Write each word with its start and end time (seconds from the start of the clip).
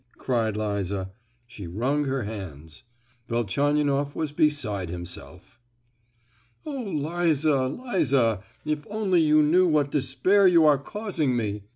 cried 0.17 0.57
Liza. 0.57 1.11
She 1.45 1.67
wrung 1.67 2.05
her 2.05 2.23
hands. 2.23 2.85
Velchaninoff 3.29 4.15
was 4.15 4.31
beside 4.31 4.89
himself. 4.89 5.59
"Oh, 6.65 6.71
Liza, 6.81 7.67
Liza! 7.67 8.41
if 8.65 8.83
only 8.89 9.21
you 9.21 9.43
knew 9.43 9.67
what 9.67 9.91
despair 9.91 10.47
you 10.47 10.65
are 10.65 10.79
causing 10.79 11.37
me!" 11.37 11.65